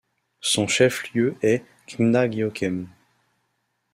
Son 0.41 0.65
chef-lieu 0.67 1.37
est 1.43 1.63
Ngayokhem. 1.99 2.87